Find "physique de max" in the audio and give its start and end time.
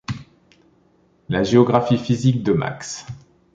1.99-3.05